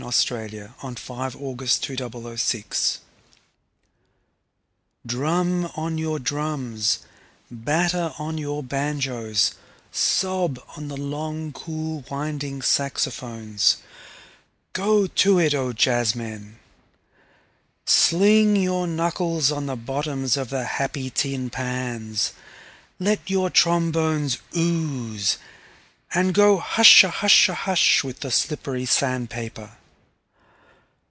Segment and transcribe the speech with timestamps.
[0.03, 0.67] III.
[0.81, 1.35] Broken Face
[1.85, 2.99] Gargoyles 6.
[5.05, 6.99] Jazz Fantasia DRUM on your drums,
[7.51, 9.53] batter on your banjoes,
[9.91, 13.77] sob on the long cool winding saxophones.
[14.73, 16.55] Go to it, O jazzmen.
[17.85, 22.31] Sling your knuckles on the bottoms of the happy tin pans,
[22.97, 25.37] let your trombones ooze,
[26.11, 29.77] and go hushahusha hush with the slippery sand paper.